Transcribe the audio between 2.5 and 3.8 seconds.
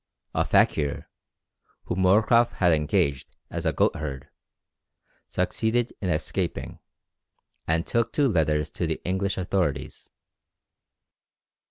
had engaged as a